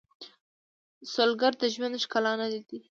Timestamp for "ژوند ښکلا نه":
1.73-2.47